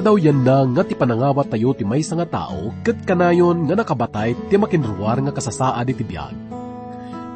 [0.00, 4.32] kadaw yan na nga ti panangawat tayo ti may nga tao, kat kanayon nga nakabatay
[4.48, 6.32] ti makinruwar nga kasasaad iti biyag.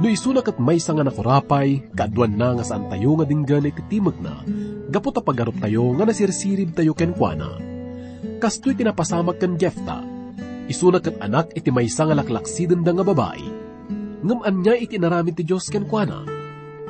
[0.01, 4.17] No isuna kat may nga nakurapay, kaadwan na nga saan tayo nga dinggan iti timag
[4.17, 4.41] na,
[4.89, 7.61] gapo ta pagarup tayo nga nasirsirib tayo ken kuana.
[8.41, 10.01] Kastoy tinapasamag kan Jefta,
[10.65, 13.45] isuna kat anak iti may nga laklaksiden da nga babae.
[14.25, 16.25] Ngam niya iti naramid ti Diyos ken kuana.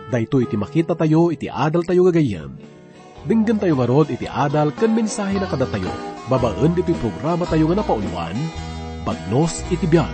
[0.06, 2.73] Dayto iti makita tayo iti adal tayo gagayan,
[3.24, 5.88] Dinggan tayo nga rod iti adal kan mensahe na kada tayo.
[6.28, 8.36] Babaan iti programa tayo nga napauluan,
[9.04, 10.12] Bagnos iti biyan.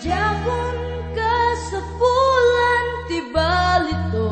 [0.00, 0.76] Diabon
[1.16, 1.36] ka
[1.68, 4.28] sa pulan ti balito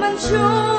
[0.00, 0.75] mansyon na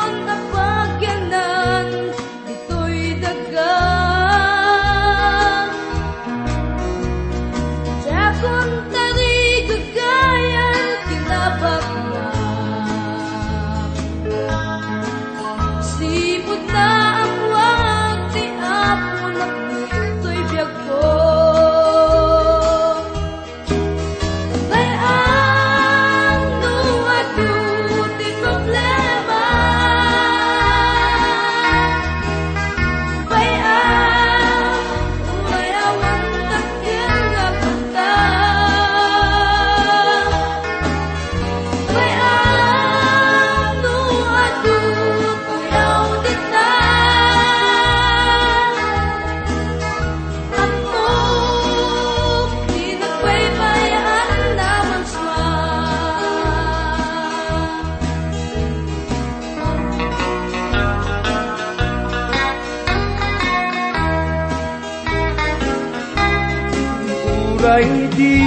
[67.68, 68.40] Uray di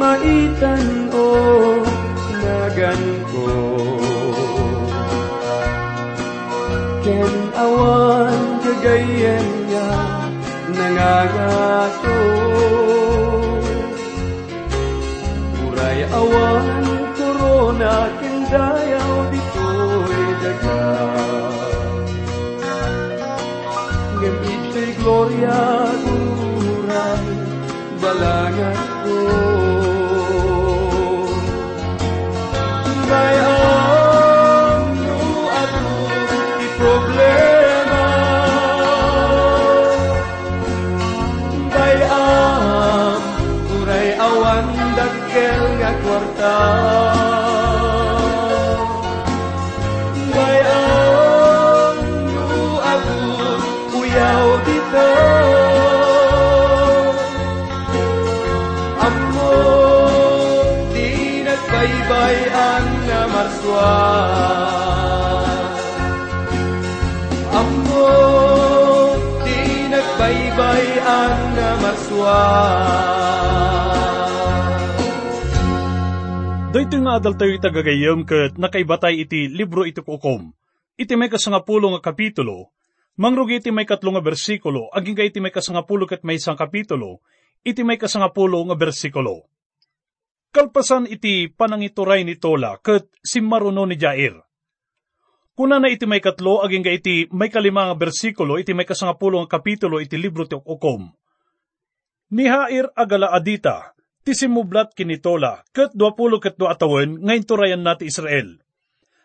[0.00, 1.28] maitan o
[2.40, 3.48] nagan ko.
[7.04, 9.92] Ken awan kagayan niya
[10.72, 12.20] nangangaso
[15.68, 16.88] Uray awan
[17.20, 20.84] korona ken dayaw dito'y daga.
[24.16, 24.36] Ngem
[25.04, 25.77] gloria
[44.28, 44.66] uray awan
[44.96, 46.58] dakkel nga kwarta
[50.28, 52.00] Bayang
[52.34, 53.16] no ako
[53.96, 55.10] uyaw dito
[58.98, 59.56] Amo
[60.92, 63.92] di nagbaybayan na marswa
[67.56, 68.12] Amo
[69.42, 72.38] di nagbaybayan na marswa
[76.68, 80.52] Dito nga adal tayo itagagayam kat nakaibatay iti libro iti kukom.
[81.00, 82.76] Iti may kasangapulo nga kapitulo,
[83.16, 87.24] mangrugi iti may katlo nga bersikulo, aging ka iti may kasangapulo kat may isang kapitulo,
[87.64, 89.48] iti may kasangapulo nga bersikulo.
[90.52, 94.36] Kalpasan iti panangituray ni Tola kat simaruno ni Jair.
[95.56, 99.40] Kuna na iti may katlo, aging ka iti may kalima nga bersikulo, iti may kasangapulo
[99.40, 101.16] nga kapitulo, iti libro ti ukom.
[102.28, 103.96] Ni Hair agala adita,
[104.28, 108.60] ti simublat kinitola, kat duapulo kat duatawan, ngayon turayan nati Israel.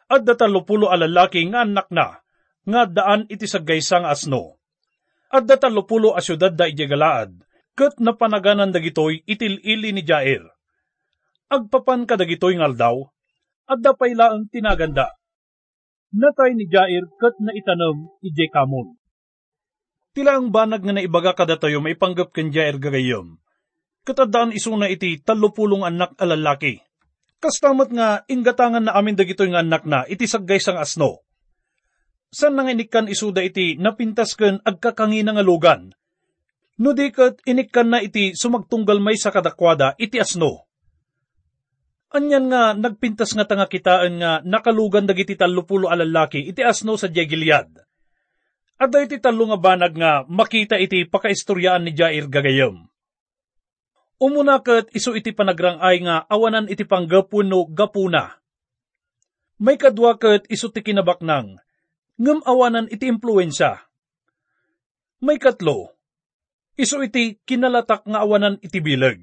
[0.07, 2.23] At datalupulo alalaki nga anak na,
[2.63, 4.63] nga daan iti saggaysang asno.
[5.27, 7.35] At datalupulo a syudad da ijagalaad,
[7.75, 10.47] kat napanaganan dagitoy itil-ili ni Jair.
[11.51, 13.03] Agpapan ka dagitoy ngaldaw,
[13.67, 15.11] at dapaylaan tinaganda.
[16.15, 18.95] Natay ni Jair kat na itanam ije kamon.
[20.15, 23.42] Tila ang banag nga naibaga kada tayo may panggap kan Jair gagayom.
[24.03, 26.75] Katadaan isuna iti talupulong anak alalaki.
[27.39, 31.23] Kastamat nga inggatangan na amin dagitoy nga anak na iti saggay sang asno.
[32.27, 35.95] San nang inikan isuda iti napintas ken agkakangi nga lugan.
[36.83, 40.67] No di kat inikkan na iti sumagtunggal may sa kadakwada iti asno.
[42.11, 47.71] Anyan nga nagpintas nga tanga kitaan nga nakalugan dagiti talupulo alalaki iti asno sa Gilead.
[48.83, 52.92] Adda iti talo nga banag nga makita iti pakaistoryaan ni Jair gagayom.
[54.23, 58.39] Umuna kat iso iti panagrangay nga awanan iti panggapuno gapuna.
[59.59, 61.59] May kadwa kat iso ti kinabaknang,
[62.15, 63.83] ngam awanan iti impluensya.
[65.19, 65.91] May katlo,
[66.79, 69.19] iso iti kinalatak nga awanan iti bilag.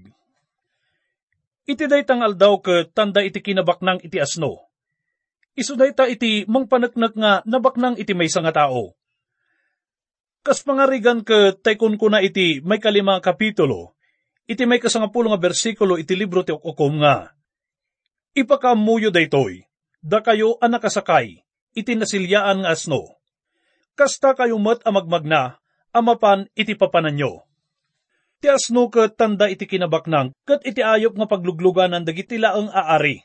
[1.64, 4.68] Iti day tangal daw kat tanda iti kinabaknang iti asno.
[5.56, 8.92] Isuday ta iti mangpanaknak nga nabaknang iti may nga tao.
[10.44, 13.96] Kas pangarigan ka taykon ko na iti may kalima kapitulo,
[14.50, 17.30] iti may kasangapulo nga bersikulo iti libro ti okukom nga.
[18.34, 19.62] Ipakamuyo daytoy,
[20.02, 21.46] da kayo anakasakay,
[21.78, 23.14] iti nasilyaan nga asno.
[23.94, 25.62] Kasta kayo mat amagmagna,
[25.94, 27.46] amapan iti papananyo.
[28.42, 33.22] Ti asno kat tanda iti kinabaknang, kat iti ayop nga paglugluganan dagiti laang aari.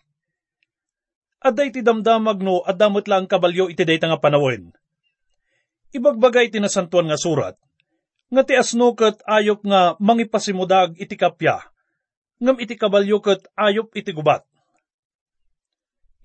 [1.42, 4.74] Adda iti damdamag no, adamot lang kabalyo iti dayta nga panawin
[5.96, 7.56] Ibagbagay iti nasantuan nga surat,
[8.30, 11.62] nga ti asno ket ayop nga mangipasimudag iti kapya,
[12.42, 14.44] ngam iti kabalyo ket ayop iti gubat.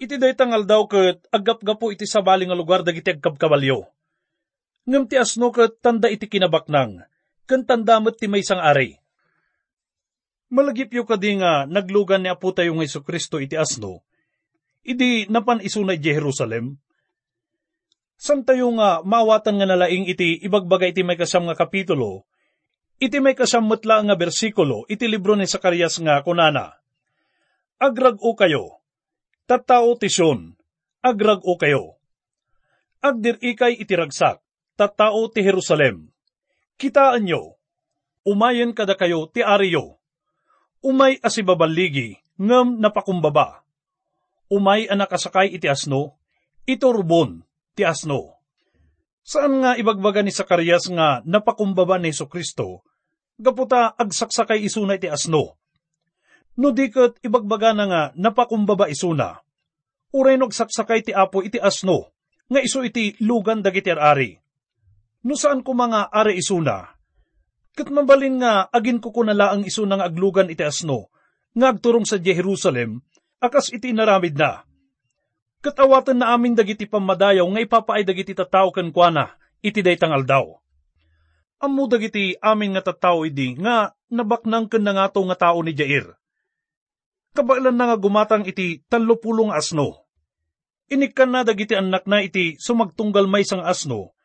[0.01, 3.85] Iti daytangal daw ket aggapgapo iti sabali nga lugar dagiti agkabkabalyo.
[4.89, 7.05] Ngam ti asno ket tanda iti kinabaknang,
[7.45, 8.97] ken tandamot ti may sang ari.
[10.51, 14.03] Malagip yu kadi nga naglugan ni Apo tayo nga Iso Kristo iti asno,
[14.83, 16.81] idi napan isunay Jerusalem,
[18.21, 22.29] San tayo nga mawatan nga nalaing iti ibagbagay iti may kasam nga kapitulo,
[23.01, 26.77] iti may kasam matla nga bersikulo, iti libro ni Sakarias nga kunana.
[27.81, 28.85] Agrag o kayo,
[29.49, 30.53] tattao tisyon,
[31.01, 31.97] agrag o kayo.
[33.01, 34.45] Agdir ikay iti ragsak,
[34.77, 36.13] tattao ti Jerusalem.
[36.77, 37.57] Kitaan nyo,
[38.29, 39.97] umayen kada kayo ti ariyo.
[40.85, 43.65] Umay asibabaligi, ngam napakumbaba.
[44.53, 46.21] Umay anak asakay iti asno,
[46.69, 47.49] ito rubon,
[47.81, 48.37] ti asno.
[49.25, 52.85] Saan nga ibagbaga ni Sakarias nga napakumbaba ni Iso Kristo,
[53.41, 55.57] gaputa agsaksakay isuna iti asno.
[56.61, 59.41] No diket ibagbaga na nga napakumbaba isuna.
[60.13, 62.13] Uray nagsaksakay ti apo iti asno,
[62.53, 64.37] nga iso iti lugan dagiti ari.
[65.25, 66.85] No saan ko mga ari isuna?
[67.73, 71.09] Kat mabalin nga agin ko kunala ang isuna nga aglugan iti asno,
[71.57, 73.01] nga agturong sa Jerusalem,
[73.41, 74.69] akas iti naramid na
[75.61, 80.57] Katawatan na amin dagiti pamadayaw nga ipapaay dagiti tataw ken kuana, iti daytangal daw.
[81.61, 86.17] Ammo dagiti amin nga tataw idi nga nabaknang ken nga nga tao ni Jair.
[87.37, 90.09] Kabailan na nga gumatang iti talupulong asno.
[90.89, 94.17] Inikan na dagiti anak na iti sumagtunggal may sang asno.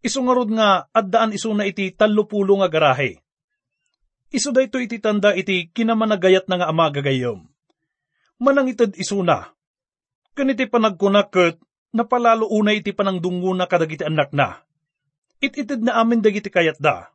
[0.00, 3.18] Isungarod nga addaan iso na iti talupulong nga garahe.
[4.30, 7.50] Iso dayto iti tanda iti kinamanagayat na nga ama gagayom.
[8.38, 9.57] Manang itad isuna,
[10.38, 11.58] Kaniti panagkunakot,
[11.90, 14.62] napalalo unay iti panangdungo na kadagiti anak na.
[15.42, 17.10] Ititid na amin dagiti kayat da.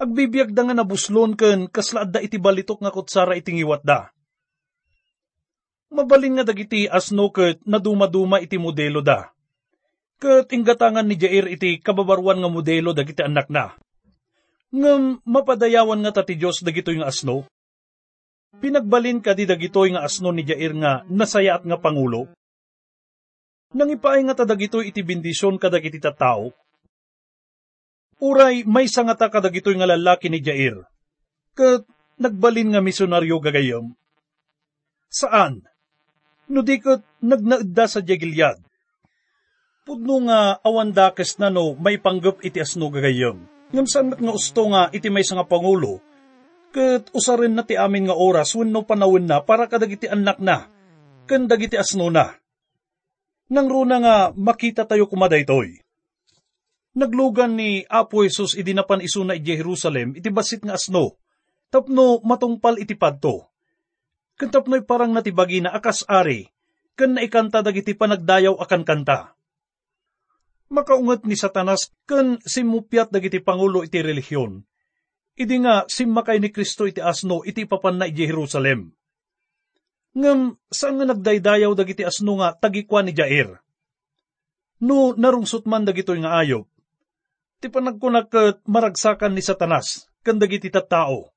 [0.00, 4.08] Agbibiyag da nga nabuslon ken kaslaad da iti balitok nga kutsara itingiwat da.
[5.92, 9.36] Mabalin nga dagiti asno ket naduma-duma iti modelo da.
[10.16, 13.76] Ket inggatangan ni Jair iti kababarwan nga modelo dagiti anak na.
[14.72, 17.44] Ngem mapadayawan nga tati Diyos dagitoy nga asno.
[18.64, 22.32] Pinagbalin ka di dagitoy nga asno ni Jair nga nasayaat nga pangulo
[23.76, 26.56] nang ipaay nga tadagitoy iti bendisyon kadag iti tattao.
[28.16, 30.80] Uray, may sangata kadagitoy nga lalaki ni Jair.
[31.52, 31.84] Kat
[32.16, 33.92] nagbalin nga misyonaryo gagayom.
[35.12, 35.60] Saan?
[36.48, 38.56] No di kat nagnaadda sa Jagiliad.
[39.84, 43.44] Pudno nga awan dakes na no may panggap iti asno gagayom.
[43.76, 46.00] Ngam saan nga usto nga iti may nga pangulo,
[46.72, 50.70] kat usarin na ti amin nga oras wenno panawin na para kadagiti anak na,
[51.28, 52.38] kan dagiti asno na
[53.46, 55.78] nang runa nga makita tayo kumadaytoy.
[56.96, 61.20] Naglugan ni Apo Jesus idinapan isuna iti Jerusalem iti basit nga asno,
[61.68, 63.52] tapno matungpal iti padto.
[64.36, 66.48] Kan tapno'y parang natibagi na akas ari,
[66.96, 69.36] kan naikanta dagiti panagdayaw akan kanta.
[70.72, 74.64] Makaungat ni Satanas kan simupyat dagiti pangulo iti relihiyon.
[75.36, 78.96] Idi nga simmakay ni Kristo iti asno iti papan na Jerusalem
[80.16, 83.60] ngam saan nga nagdaydayaw dagiti asno nga tagikwa ni Jair.
[84.80, 86.64] No narungsot man dagitoy nga ayop,
[87.60, 91.28] ti panagkunak ket maragsakan ni Satanas, kan dagiti tattao.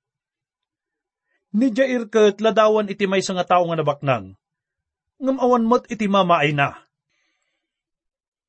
[1.52, 4.40] Ni Jair ket ladawan iti may nga tao nga nabaknang,
[5.20, 6.80] ngam awan mat iti mamaay na.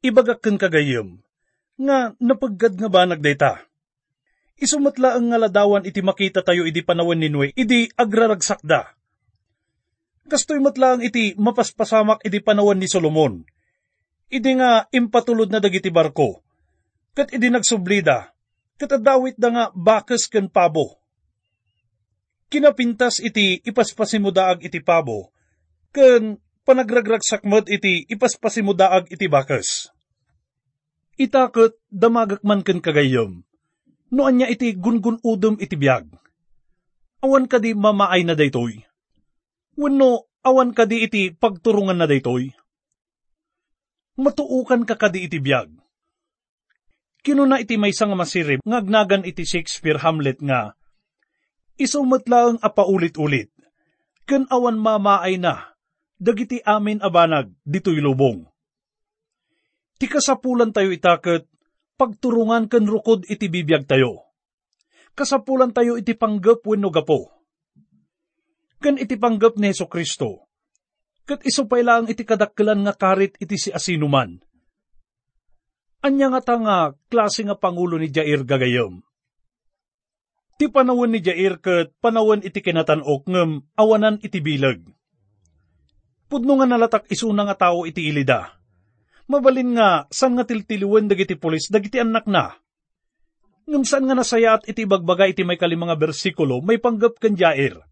[0.06, 1.18] Ibagak ken kagayem,
[1.74, 3.66] nga napaggad nga ba nagdayta.
[4.60, 8.99] Isumatla ang nga ladawan iti makita tayo idi panawan ni Nue, idi agraragsak da
[10.30, 13.42] Kastoy matlang iti mapaspasamak iti panawan ni Solomon.
[14.30, 16.38] Idi nga impatulod na dagiti barko.
[17.18, 18.30] Kat idi nagsublida.
[18.78, 21.02] Kat adawit da nga bakas ken pabo.
[22.46, 25.34] Kinapintas iti ipaspasimudaag iti pabo.
[25.90, 29.90] Ken panagragragsakmad iti ipaspasimudaag iti bakas.
[31.18, 33.42] Itakot damagak man ken kagayom.
[34.14, 36.06] Noan niya iti gungun udom iti biyag.
[37.18, 38.89] Awan ka di mamaay na daytoy
[39.80, 42.52] Wenno, awan ka di iti pagturungan na daytoy.
[44.20, 45.72] matuukan ka kadi iti biyag.
[47.24, 50.76] Kinuna iti may nga masirib, ngagnagan iti Shakespeare Hamlet nga,
[51.80, 53.48] isumat lang apaulit-ulit,
[54.28, 55.72] ken awan mamaay na,
[56.20, 58.44] dagiti amin abanag, dito'y lubong.
[59.96, 61.44] Ti kasapulan tayo itaket,
[61.96, 64.28] pagturungan ken rukod iti bibiyag tayo.
[65.12, 67.39] Kasapulan tayo iti panggap wenno gapo.
[68.80, 70.48] Ken iti panggap ni Heso Kristo.
[71.28, 74.40] Kat iso pa lang iti kadakkelan nga karit iti si asinuman
[76.00, 76.76] Anya nga ta nga
[77.12, 79.04] klase nga pangulo ni Jair gagayom.
[80.56, 84.80] Ti panawon ni Jair ket panawon iti kinatanok ngem awanan iti bilag.
[86.32, 88.48] Pudno nga nalatak isuna nga tao iti ilida.
[89.28, 92.56] Mabalin nga san nga tiltiliwen dagiti pulis dagiti anak na.
[93.84, 97.89] San nga nasayat iti bagbaga iti may kalimanga bersikulo may panggap kan Jair.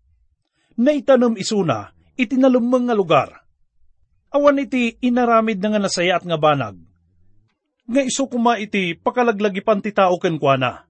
[0.78, 3.28] Naitanom isuna iti nalumeng nga lugar.
[4.30, 6.88] Awan iti inaramid na nga nasayat nga banag
[7.88, 10.84] nga iso kuma iti pakalaglagipan ti tao ken kuana.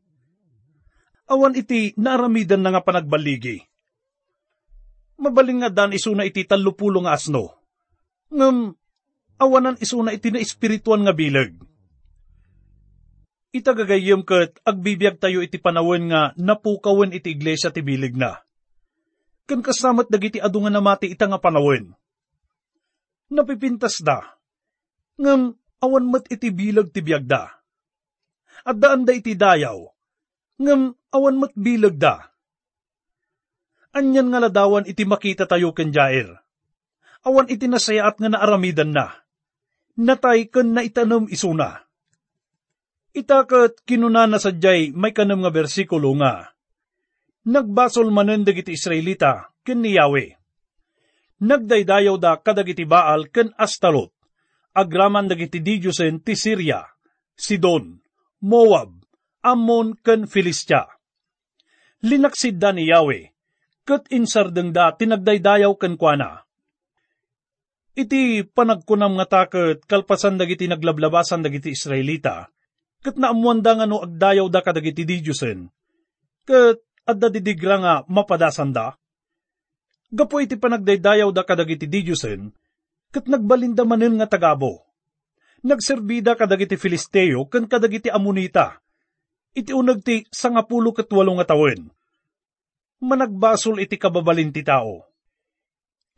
[1.30, 3.62] Awan iti naaramidan na nga panagbaligi.
[5.22, 7.54] Mabaling nga dan isuna iti talupulo nga asno.
[8.34, 8.74] Ngam,
[9.38, 11.54] awanan isuna iti na espirituan nga bilag.
[13.54, 18.42] Itagagayem ket agbibiyag tayo iti panawin nga napukawen iti iglesia ti bilig na.
[19.48, 21.96] Kan kasamat dagiti adu nga namati ita nga panawin.
[23.32, 24.36] Napipintas da.
[25.16, 27.48] Ngam, awan mat iti bilag ti biyagda.
[28.68, 29.88] At daan da iti dayaw,
[30.60, 32.28] ngam awan mat bilag da.
[33.96, 36.28] Anyan nga ladawan iti makita tayo ken jair.
[37.24, 39.16] Awan iti nasayaat nga naaramidan na.
[39.96, 41.88] Natay ken na itanom isuna.
[43.16, 46.52] Itakat kinuna na sadyay may kanam nga bersikulo nga.
[47.46, 50.34] Nagbasol manen dagiti Israelita ken ni Yahweh.
[51.38, 54.10] Nagdaydayaw da kadagiti Baal ken Astalot
[54.78, 56.86] agraman dagiti Diyosen ti Syria,
[57.34, 57.98] Sidon,
[58.46, 58.94] Moab,
[59.42, 60.86] Ammon ken Filistia.
[62.06, 63.26] Linaksid da ni Yahweh,
[63.82, 66.46] ket insardeng da tinagdaydayaw ken kuana.
[67.98, 72.46] Iti panagkunam nga taket kalpasan dagiti naglablabasan dagiti Israelita,
[73.02, 75.66] ket naamuan da nga no agdayaw da kadagiti Diyosen,
[76.46, 76.78] ket
[77.08, 78.92] adda didigra nga mapadasan da.
[80.12, 82.52] Gapo iti panagdaydayaw da kadagiti Diyosen,
[83.08, 84.84] kat nagbalinda manen nga tagabo.
[85.64, 88.78] Nagserbida kadagiti Filisteo kan kadagiti Amonita.
[89.56, 91.88] Iti unag ti sangapulo kat walong nga tawen.
[93.00, 95.08] Managbasol iti kababalin ti tao.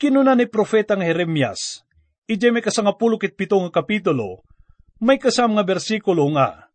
[0.01, 1.85] Kinuna ni Profeta nga Jeremias,
[2.25, 4.45] ije may kasangapulo kit pito nga kapitulo,
[4.97, 6.73] may kasam nga bersikulo nga.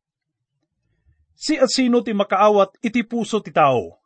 [1.33, 4.04] Si asino ti makaawat iti puso ti tao.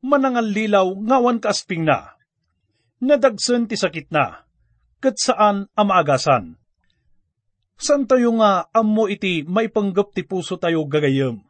[0.00, 2.16] Manangal lilaw ngawan kaasping na.
[3.00, 4.44] Nadagsen ti sakit na
[5.00, 6.60] kat saan amaagasan.
[7.80, 11.40] San tayo nga ammo iti maipanggap ti puso tayo gagayem.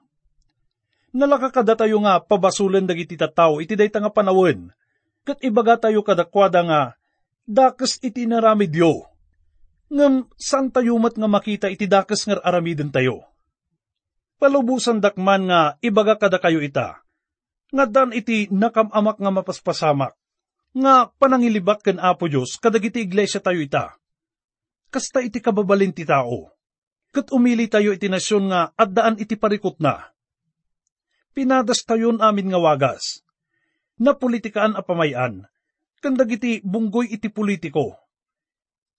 [1.10, 4.70] Nalakakada tayo nga pabasulan dagiti tataw iti day nga panawin,
[5.26, 6.80] kat ibaga tayo kadakwada nga
[7.50, 9.10] dakas iti narami Diyo.
[9.90, 13.26] Ngam san tayo mat nga makita iti dakas nga aramiden tayo.
[14.38, 17.02] Palubusan dakman nga ibaga kada kayo ita,
[17.70, 20.14] nga dan iti nakamamak nga mapaspasamak
[20.70, 23.98] nga panangilibak ken Apo Diyos kadagiti iglesia tayo ita.
[24.90, 26.50] Kasta iti kababalin ti tao.
[27.10, 30.14] Kat umili tayo iti nasyon nga addaan iti parikot na.
[31.34, 33.22] Pinadas tayon amin nga wagas.
[33.98, 35.46] Na politikaan a pamayan,
[36.02, 37.98] kandagiti bunggoy iti politiko.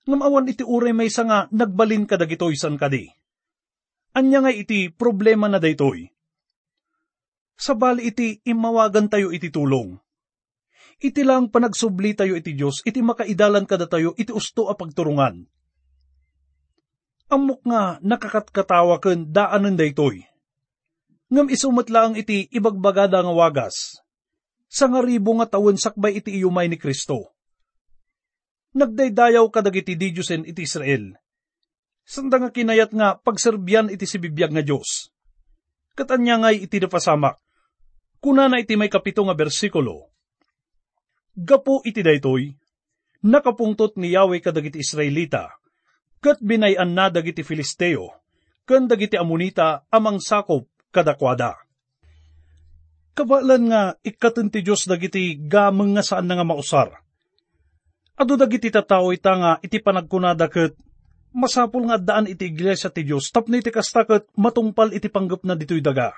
[0.07, 3.09] Ngamawan iti uray may nga nagbalin kadagitoy san kadi.
[4.11, 6.11] Anya nga iti problema na daytoy.
[7.61, 10.01] Sabali iti imawagan tayo iti tulong
[11.01, 15.49] iti lang panagsubli tayo iti Diyos, iti makaidalan kada tayo, iti usto a pagturungan.
[17.33, 20.21] Amok nga nakakatkatawa ken daanan daytoy.
[21.31, 24.03] Ngam isumat lang iti ibagbagada nga wagas.
[24.67, 27.33] Sa nga ribo nga tawen sakbay iti iyumay ni Kristo.
[28.75, 31.15] Nagdaydayaw kadagiti di Diyosen iti Israel.
[32.03, 35.11] Sanda nga kinayat nga pagserbyan iti sibibiyag nga Diyos.
[35.95, 37.39] Katanya ngay iti napasamak.
[38.21, 40.13] Kuna na iti may kapito nga bersikulo,
[41.33, 42.53] Gapo iti daytoy,
[43.25, 45.57] nakapungtot ni Yahweh kadagiti Israelita,
[46.21, 48.13] kat binayan na dagiti Filisteo,
[48.69, 51.57] kan dagiti Amonita amang sakop kadakwada.
[53.17, 57.01] Kabalan nga ikatan ti Diyos dagiti gameng nga saan nga mausar.
[58.15, 60.77] Ado dagiti tataw ita nga iti panagkunada ket
[61.33, 65.81] masapul nga daan iti iglesia ti Diyos tapno iti kastakot matungpal iti panggap na dito'y
[65.81, 66.13] daga.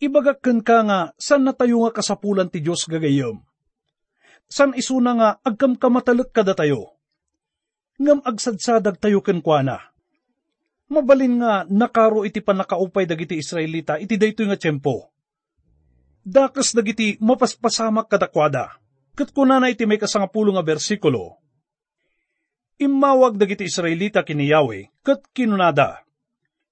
[0.00, 3.44] Ibagakken ka nga, san na tayo nga kasapulan ti Diyos gagayom?
[4.48, 7.00] San isuna nga agkam kamatalag kada tayo?
[8.00, 9.92] ngam agsadsadag tayo kenkwana.
[10.90, 15.12] Mabalin nga nakaro iti panakaupay dagiti Israelita iti daytoy nga tiyempo.
[16.24, 18.80] Dakas dagiti mapaspasamak kadakwada.
[19.14, 21.38] Kat kunana iti may kasangapulo nga bersikulo.
[22.80, 26.00] Imawag dagiti Israelita kini Yahweh, kat kinunada.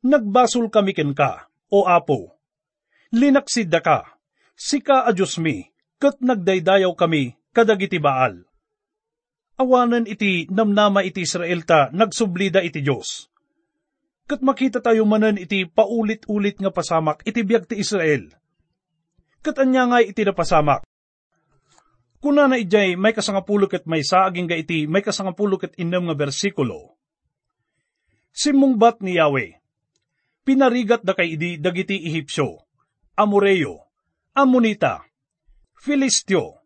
[0.01, 2.38] Nagbasol kami ken ka, o apo.
[3.09, 4.05] Linaksid da ka,
[4.53, 5.65] sika a Diyos mi,
[5.97, 8.45] kat nagdaydayaw kami, kadagiti baal.
[9.57, 13.33] Awanan iti namnama iti Israel ta, nagsublida iti Diyos.
[14.29, 18.29] Kat makita tayo manan iti paulit-ulit nga pasamak, iti biyag ti Israel.
[19.41, 20.85] Kat anya nga iti napasamak.
[22.21, 26.19] Kuna na ijay may kasangapulo ket may saaging ga iti may kasangapulo ket innem nga
[26.19, 27.01] bersikulo.
[28.37, 29.57] Simungbat ni Yahweh.
[30.45, 32.68] Pinarigat da kay idi dagiti Ehipsyo,
[33.19, 33.83] Amoreo,
[34.39, 35.03] Amonita,
[35.75, 36.63] Filistyo,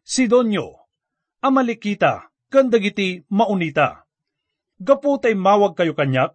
[0.00, 0.88] Sidonyo,
[1.44, 4.08] Amalekita, kan dagiti Maunita.
[4.80, 6.32] Gapo tay mawag kayo kanyak,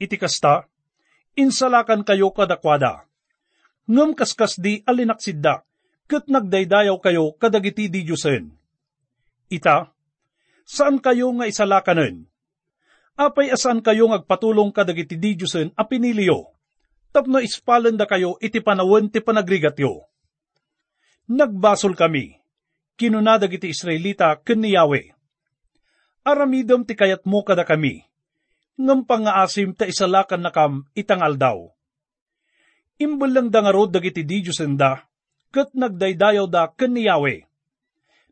[0.00, 0.72] iti kasta,
[1.36, 3.04] insalakan kayo kadakwada.
[3.84, 5.68] Ngam kaskas di alinaksidda,
[6.08, 8.56] kat nagdaydayaw kayo kadagiti di Diyosen.
[9.52, 9.92] Ita,
[10.64, 12.24] saan kayo nga isalakanen?
[13.20, 16.53] Apay asan kayo ngagpatulong kadagiti di Diyosen a piniliyo?
[17.14, 20.02] Tapno ispalan da kayo iti panawan ti panagrigatyo.
[21.30, 22.34] Nagbasol kami,
[22.98, 25.14] kinunadag iti Israelita ken ni Yahweh.
[26.26, 28.02] Aramidom ti kayat mo kada kami,
[28.74, 31.70] ngam pangaasim ta isalakan na kam itangal daw.
[32.98, 35.06] Imbal lang dagiti di Diyosen da,
[35.54, 37.46] kat nagdaydayaw da ken ni Yahweh.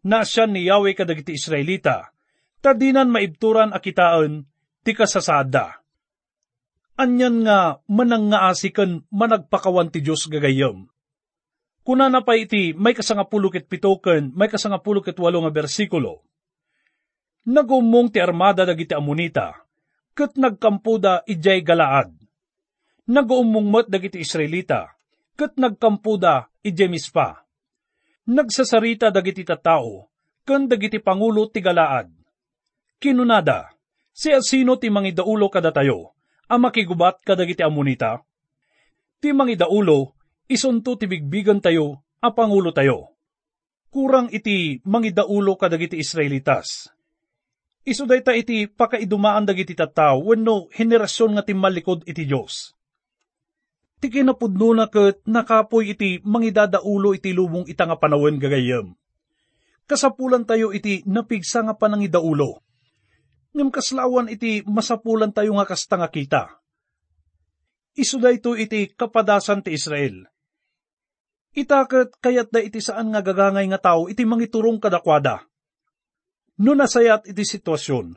[0.03, 2.11] Na siya ni Yahweh kadagiti Israelita,
[2.59, 4.43] tadinan maibturan akitaan,
[4.83, 5.82] ti kasasada.
[6.97, 10.93] Anyan nga manang nga asikan managpakawan ti Diyos gagayam.
[11.83, 16.23] Kuna na pa iti may kasangapulukit pitoken, may kasangapulukit walo nga bersikulo.
[17.43, 19.67] Nagumong ti armada dagiti amunita,
[20.15, 22.15] kat nagkampuda ijay galaad.
[23.11, 24.95] Nagumong mat dagiti Israelita,
[25.35, 27.43] kat nagkampuda ijemis pa.
[28.31, 30.07] Nagsasarita dagiti tattao,
[30.47, 32.15] kan dagiti pangulo ti galaad.
[33.03, 33.75] Kinunada,
[34.15, 36.12] si asino ti mangidaulo kada tayo,
[36.53, 38.21] ang makigubat kadagiti amunita?
[39.25, 40.13] Ti mangidaulo,
[40.45, 43.17] isunto ti bigbigan tayo, a pangulo tayo.
[43.89, 46.93] Kurang iti mangidaulo kadagiti Israelitas.
[47.89, 52.77] Isuday ta iti pakaidumaan dagiti tattao wenno henerasyon nga timmalikod iti Dios
[54.03, 58.99] ti kinapudno na ket nakapoy iti mangidadaulo iti lubong ita nga panawen gagayam.
[59.87, 62.59] Kasapulan tayo iti napigsa nga panangidaulo.
[63.53, 66.43] Ngem kaslawan iti masapulan tayo nga kasta nga kita.
[67.93, 70.25] Isuda ito iti kapadasan ti Israel.
[71.53, 75.45] Itaket kayat da iti saan nga gagangay nga tao iti mangiturong kadakwada.
[76.65, 78.17] No nasayat iti sitwasyon.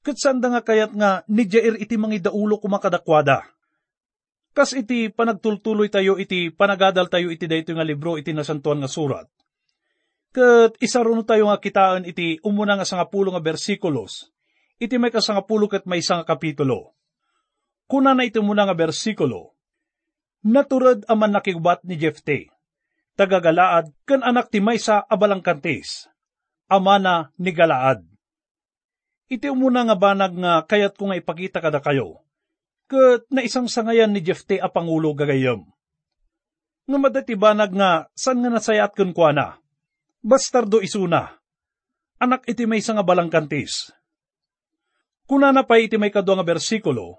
[0.00, 3.56] Ket sanda nga kayat nga ni Jair iti mangidaulo kumakadakwada
[4.56, 9.28] Kas iti panagtultuloy tayo iti panagadal tayo iti dayto nga libro iti nasantuan nga surat.
[10.32, 14.32] Kat isaruno tayo nga kitaan iti umuna nga sangapulo nga bersikulos,
[14.76, 16.96] iti may kasangapulo kat may isang kapitulo.
[17.86, 19.56] Kuna na iti muna nga bersikulo,
[20.46, 22.54] Naturad aman nakigubat ni Jefte,
[23.18, 26.06] tagagalaad kan anak ti maysa abalang kantis,
[26.70, 28.06] amana ni Galaad.
[29.26, 32.22] Iti umuna nga banag nga kayat ko nga ipakita kada kayo,
[32.86, 35.66] kat na isang sangayan ni Jefte a Pangulo gagayam.
[36.86, 39.58] Nga madatibanag nga, san nga nasayat kun kwa?
[40.22, 41.42] Bastardo isuna.
[42.22, 43.34] Anak iti may nga balang
[45.26, 45.28] kantis.
[45.28, 47.18] Kuna na pa iti may kadwa nga bersikulo,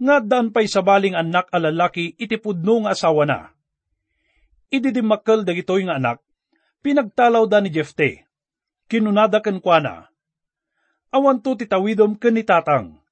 [0.00, 1.60] nga daan pa'y sabaling anak a
[1.94, 3.52] iti pudno nga asawa na.
[4.72, 6.18] Ididimakkel dagitoy nga anak,
[6.82, 8.26] pinagtalaw da ni Jefte.
[8.88, 9.94] Kinunada ken kwa na.
[11.12, 13.04] Awan to titawidom ken ni tatang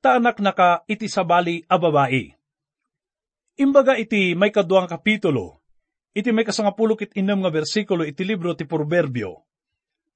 [0.00, 2.32] taanak naka iti sabali a babae.
[3.60, 5.60] Imbaga iti may kaduang kapitulo,
[6.16, 9.44] iti may kasangapulok it inam nga bersikulo iti libro ti Proverbio.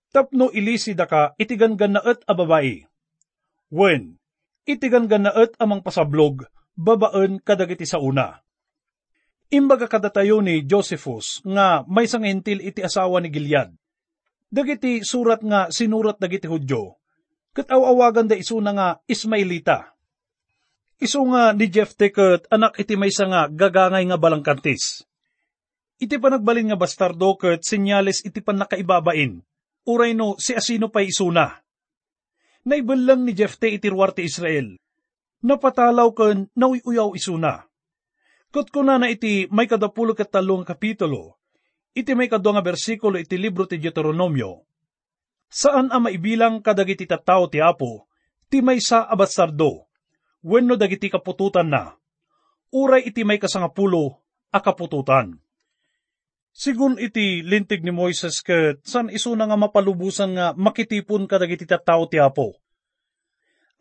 [0.08, 2.93] Tapno ilisi da ka iti ganganaet a babae.
[3.74, 4.14] Wen,
[4.62, 6.46] iti ganganaet amang pasablog,
[6.78, 8.38] babaan kadagiti sa una.
[9.50, 13.74] Imbaga kadatayo ni Josephus nga may sangintil iti asawa ni Gilead.
[14.46, 16.94] Dagiti surat nga sinurat dagiti Hudyo,
[17.50, 19.90] kat awawagan da iso na nga Ismailita.
[21.02, 25.02] Iso nga ni Jeff Ticket anak iti may nga gagangay nga balangkantis.
[25.98, 29.42] Iti pa nagbalin nga bastardo ket sinyales iti pan nakaibabain.
[29.82, 31.63] Uray no si asino pa isuna.
[32.64, 34.80] Naibalang ni Jefte iti ruwar ti Israel.
[35.44, 37.68] Napatalaw ken nauyaw isuna.
[38.48, 41.36] Kat kuna na iti may kadapulo ket talong kapitulo,
[41.92, 44.64] iti may kadwa nga bersikulo iti libro ti Deuteronomio,
[45.54, 48.10] Saan ang maibilang kadagiti tattao ti Apo,
[48.50, 49.86] ti may sa abasardo,
[50.42, 51.94] wenno dagiti kapututan na,
[52.74, 54.18] uray iti may kasangapulo
[54.50, 55.38] a kapututan.
[56.54, 61.66] Sigun iti lintig ni Moises ket san iso na nga mapalubusan nga makitipon ka dagiti
[61.66, 62.54] tattao ti Apo.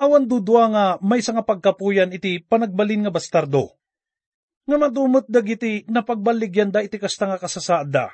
[0.02, 3.78] Awan dudwa nga may nga pagkapuyan iti panagbalin nga bastardo.
[4.66, 8.10] Nga madumot dagiti napagbaligyan da iti kasta nga kasasaada.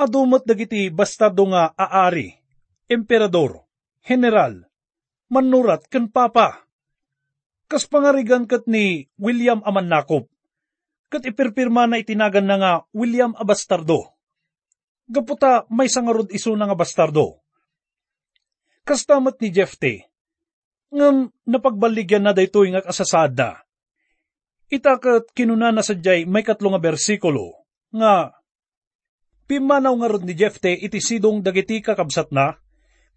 [0.00, 2.32] Adumot dagiti bastardo nga aari,
[2.88, 3.68] emperador,
[4.00, 4.64] general,
[5.28, 6.64] manurat ken papa.
[7.68, 10.32] Kas pangarigan kat ni William Amannakop
[11.08, 14.12] kat ipirpirma na itinagan na nga William a bastardo.
[15.08, 17.40] Gaputa may sangarod iso na nga bastardo.
[18.84, 20.08] Kastamat ni Jefte,
[20.92, 23.64] ngam napagbaligyan na daytoy nga kasasada.
[24.68, 28.36] Itakat kinuna na sadyay may katlo nga bersikulo, nga
[29.48, 32.60] Pimanaw nga rod ni Jefte iti sidong dagiti kakabsat na,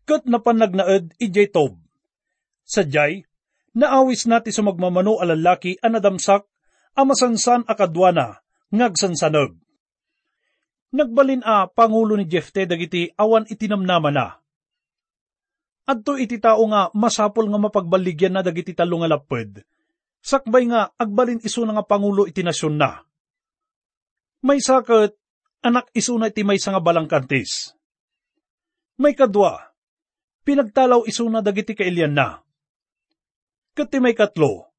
[0.08, 1.76] kat napanagnaed ijay tob.
[2.64, 3.28] Sadyay,
[3.76, 6.48] naawis nati sa magmamano alalaki anadamsak
[6.96, 9.56] amasansan akadwana, ngagsansanag.
[10.92, 14.28] Nagbalin a Pangulo ni Jefte dagiti awan itinamnama na.
[15.88, 19.64] Adto iti tao nga masapol nga mapagbaligyan na dagiti talo nga laped.
[20.22, 23.02] Sakbay nga agbalin iso nga Pangulo iti nasyon na.
[24.44, 25.16] May sakit,
[25.64, 27.72] anak iso na iti may nga balangkantis.
[29.00, 29.72] May kadwa,
[30.44, 32.44] pinagtalaw iso na dagiti kailyan na.
[33.72, 34.71] Kati may katlo,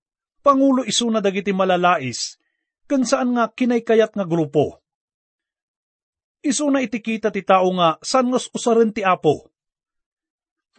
[0.42, 2.35] Pangulo isuna dagiti malalais,
[2.90, 4.83] kan saan nga kinaykayat nga grupo.
[6.42, 9.46] Isuna itikita ti tao nga san ngas usaren ti apo.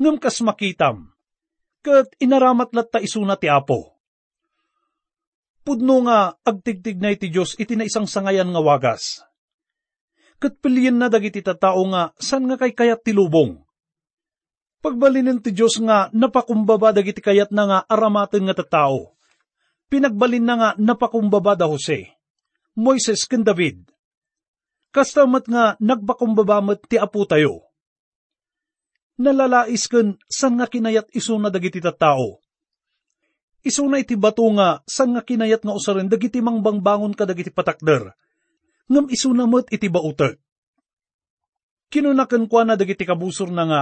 [0.03, 1.15] Ngam kas makitam,
[1.79, 3.95] kat inaramat lat ta isuna ti apo.
[5.63, 9.23] Pudno nga agtigtig na iti Diyos iti na isang sangayan nga wagas.
[10.43, 13.63] Kat piliin na dagiti tao nga san nga kay kayat ti lubong.
[14.83, 19.13] Pagbalinin ti Diyos nga napakumbaba dagiti kayat na nga aramaten nga tatao
[19.93, 22.09] pinagbalin na nga napakumbaba da Jose,
[22.73, 23.85] Moises ken David.
[24.89, 27.61] Kastamat nga nagpakumbabamat ti apo tayo.
[29.21, 32.41] Nalalais ken san nga kinayat iso na dagiti tao.
[33.61, 38.17] Iso na iti bato nga san nga kinayat nga usaren dagiti mangbangbangon ka dagiti patakder.
[38.89, 40.41] Ngam iso na met iti bautek.
[41.93, 43.81] Kinunakan kwa na dagiti kabusor na nga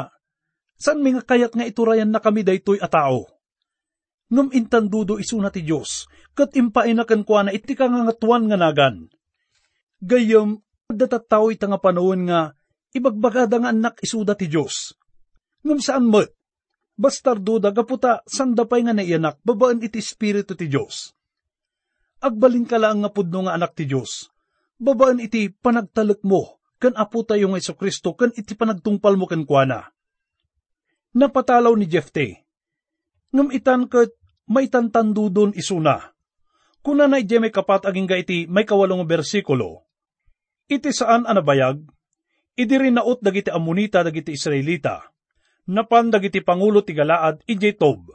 [0.76, 3.40] san mi nga kayat nga iturayan na kami daytoy a tao
[4.31, 9.11] ngam intandudo isuna ti Diyos, kat impainakan kwa na iti kangangatuan nga nagan.
[9.99, 12.55] Gayam, datataw ita nga panahon nga,
[12.95, 14.95] ibagbagada nga anak isuda ti Diyos.
[15.67, 16.23] Ngam saan mo?
[16.95, 21.11] Bastardo da gaputa sandapay nga naianak, babaan iti espiritu ti Diyos.
[22.23, 24.31] Agbalin ka lang nga pudno nga anak ti Diyos.
[24.81, 29.45] Babaan iti panagtalek mo, kan apo tayo nga Iso Kristo, kan iti panagtungpal mo kan
[29.45, 29.91] kuana.
[31.11, 32.47] Napatalaw ni Jefte.
[33.33, 34.13] Ngam itan kat
[34.51, 36.11] may tantandudon isuna.
[36.83, 39.87] Kuna na ije may kapat aging ga iti may kawalong bersikulo.
[40.67, 41.79] Iti saan anabayag?
[42.59, 45.07] Idi rin naot dagiti amunita dagiti Israelita.
[45.71, 48.11] Napan dagiti pangulo ti Galaad ije tob.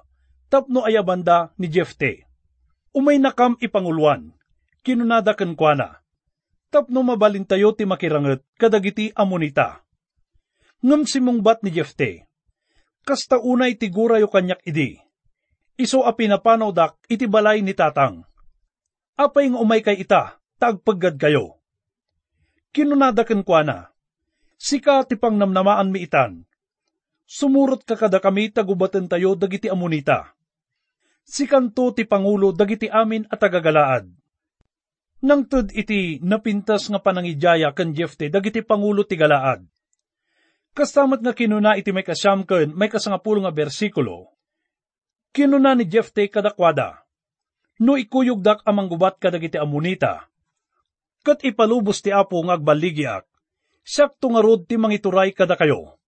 [0.52, 2.28] Tapno ayabanda ni Jefte.
[2.92, 4.36] Umay nakam ipanguluan.
[4.84, 6.04] Kinunada ken kuana.
[6.68, 9.80] Tapno mabalintayo ti makiranget kadagiti amunita.
[10.84, 12.28] Ngam simungbat ni Jefte.
[13.06, 15.05] Kasta unay tigura yo kanyak idi
[15.76, 18.24] iso a pinapanaw dak iti balay ni tatang.
[19.16, 21.56] Apay nga umay kay ita, tagpaggad kayo.
[22.72, 23.78] Kinunadakan kwa na,
[24.60, 26.44] sika ti pangnamnamaan mi itan.
[27.24, 30.36] Sumurot ka kada kami tagubatan tayo dagiti amunita.
[31.26, 34.06] Sikanto ti pangulo dagiti amin at tagagalaad.
[35.26, 39.64] Nang tud iti napintas nga panangijaya kan Jefte dagiti pangulo ti galaad.
[40.76, 42.44] Kastamat nga kinuna iti may kasyam
[42.76, 44.35] may kasangapulo nga bersikulo,
[45.36, 47.04] Kinuna ni Jefte kadakwada.
[47.76, 50.32] No ikuyog dak amang gubat kadagiti amunita.
[51.20, 53.28] Kat ipalubos ti apo ng agbaligyak.
[53.84, 56.00] Sakto nga rod ti mangituray kada kayo.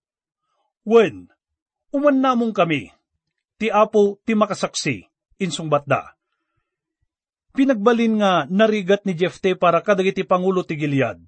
[0.88, 1.28] Wen,
[1.92, 2.88] uman namong kami.
[3.60, 5.04] Ti apo ti makasaksi.
[5.44, 6.16] Insong batda.
[7.52, 11.20] Pinagbalin nga narigat ni Jefte para kadagiti pangulo ti Gilead.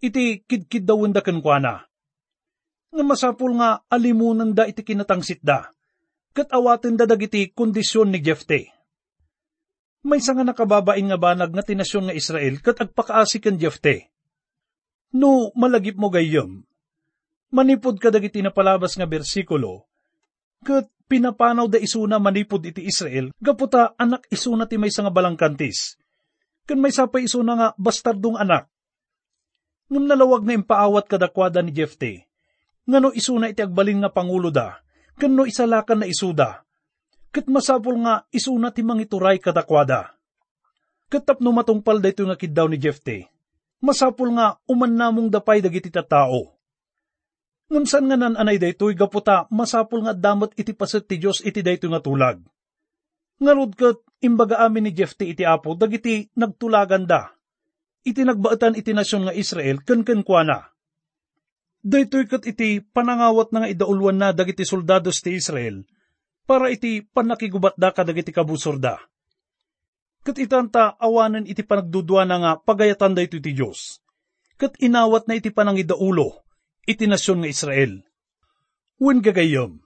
[0.00, 1.84] Iti kidkid dawon da kenkwana.
[2.96, 5.75] Nga masapul nga alimunan da iti kinatangsit da
[6.36, 7.08] kat awaten da
[7.56, 8.68] kondisyon ni Jefte.
[10.04, 14.12] May nga nakababain nga banag nga tinasyon nga Israel kat agpakaasi kan Jefte.
[15.16, 16.60] No, malagip mo gayom.
[17.48, 19.88] Manipod ka dagiti napalabas nga bersikulo,
[20.60, 25.96] kat pinapanaw da isuna manipod iti Israel, gaputa anak isuna ti may nga balangkantis.
[26.68, 28.68] Kan may sapay isuna nga bastardong anak.
[29.88, 32.26] Ngam nalawag na impaawat kadakwada ni Jefte,
[32.84, 34.82] ngano isuna iti agbalin nga pangulo da,
[35.16, 36.66] kano isalakan na isuda,
[37.36, 40.16] Kat masapol nga isuna ti mangituray kadakwada.
[41.12, 43.28] Katapno matungpal da nga kiddaw ni Jefte.
[43.84, 46.56] Masapol nga uman namong dapay dagiti tao.
[47.68, 51.92] Ngunsan nga nan anay daytoy gaputa masapol nga damot iti paset ti Dios iti daytoy
[51.92, 52.40] nga tulag.
[53.36, 57.36] Ngarud kat imbaga amin ni Jefte iti apo dagiti nagtulagan da.
[58.00, 60.72] Iti nagbaatan iti nasyon nga Israel ken ken kuana.
[61.86, 65.86] Daytoy kat iti panangawat na nga idaulwan na dagiti soldados ti Israel
[66.42, 68.98] para iti panakigubat da kadagiti kabusor da.
[70.26, 74.02] Kat itanta awanan iti panagdudwa na nga pagayatan da ito ti Diyos.
[74.58, 76.42] Kat inawat na iti panangidaulo,
[76.90, 78.02] iti nasyon nga Israel.
[78.98, 79.78] Wen gagayom,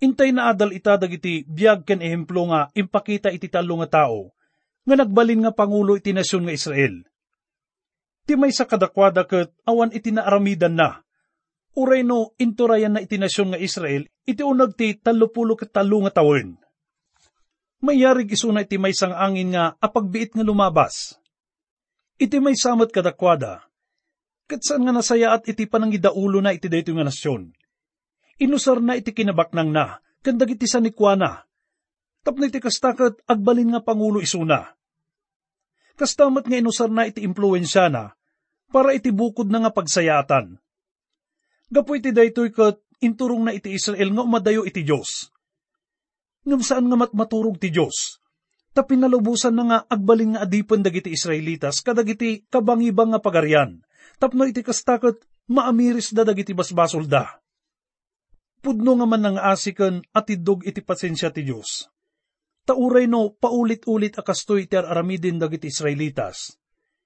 [0.00, 4.32] intay na adal itadag iti biyag ken ehemplo nga impakita iti talo nga tao,
[4.88, 7.04] nga nagbalin nga pangulo iti nasyon nga Israel.
[8.24, 11.05] Ti may sa kadakwada ket awan iti naaramidan na,
[11.76, 16.24] uray no inturayan na iti nasyon nga Israel, iti unag ti talupulo ket talo nga
[16.24, 16.56] tawen.
[17.84, 21.20] Mayarig isuna iti may sang angin nga apagbiit nga lumabas.
[22.16, 23.68] Iti may samat kadakwada,
[24.48, 27.52] ket saan nga nasaya at iti panangidaulo na iti dayto nga nasyon.
[28.40, 31.44] Inusar na iti kinabaknang na, kandag iti sanikwana.
[32.24, 34.72] Tapno iti kastakat agbalin nga pangulo isuna.
[35.96, 38.12] Kastamat nga inusar na iti impluensya na,
[38.68, 40.60] para iti bukod na nga pagsayatan.
[41.66, 45.34] Gapo iti daytoy kat inturong na iti Israel nga umadayo iti Diyos.
[46.46, 48.22] Ngam saan nga matmaturog ti Diyos?
[48.70, 53.82] Ta pinalubusan na nga agbalin nga adipan dagiti Israelitas kadagiti kabangibang nga pagarian.
[54.22, 55.18] Tapno iti kastakot
[55.50, 57.42] maamiris da dagiti basbasol da.
[58.62, 61.90] Pudno nga man nang asikan at idog iti pasensya ti Diyos.
[62.66, 66.54] Tauray no paulit-ulit akastoy iti aramidin dagiti Israelitas.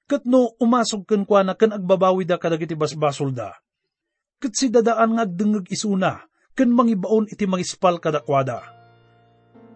[0.05, 3.57] Kat no umasog ken kwa na ken agbabawi da kadagiti basbasol da.
[4.41, 6.25] Kat si dadaan nga agdengeg isuna
[6.57, 8.81] ken mangibaon iti mangispal kadakwada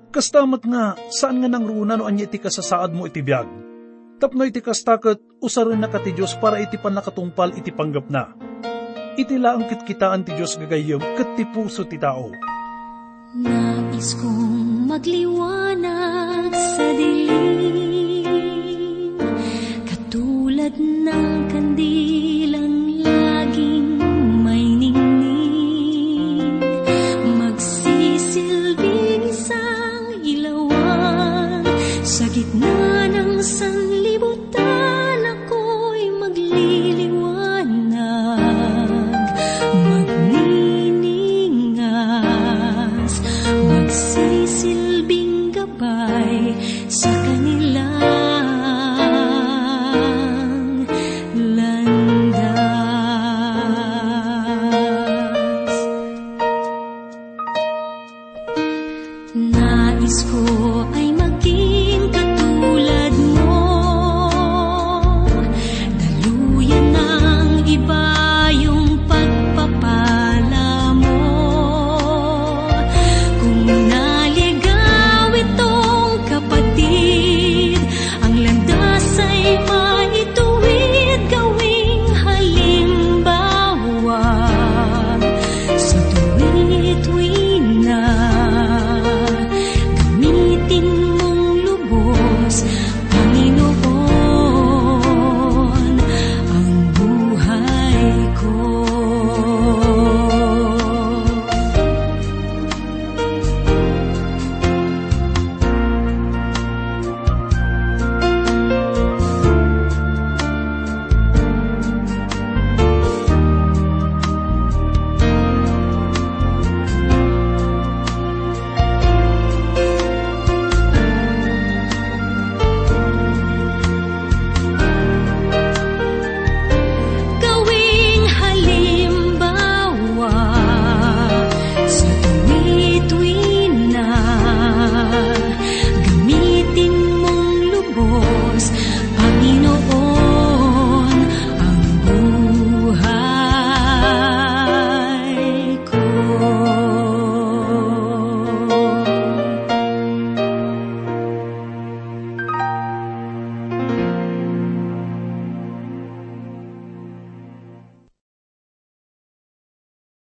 [0.09, 3.51] Kastamat nga, saan nga nang runa no anya iti kasasaad mo iti biyag?
[4.23, 8.31] Tapno iti kastakot, usarin na ka ti Diyos para iti panakatungpal iti panggap na.
[9.19, 12.31] Iti laang kitkitaan ti Diyos gagayom, kat ti puso ti tao.
[13.43, 18.15] Nais kong magliwanag sa dilim
[19.83, 22.64] Katulad ng kandila
[32.15, 33.84] Sa gitna ng sandalan